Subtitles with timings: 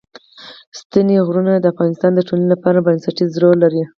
[0.79, 3.81] ستوني غرونه د افغانستان د ټولنې لپاره بنسټيز رول لري.